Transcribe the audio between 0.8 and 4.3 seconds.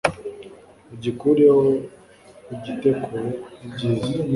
ugikureho ugite kure. ibyiza